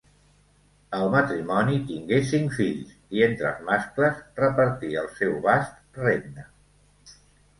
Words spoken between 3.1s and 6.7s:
i entre els mascles repartí el seu vast regne.